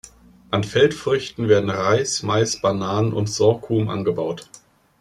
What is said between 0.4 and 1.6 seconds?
An Feldfrüchten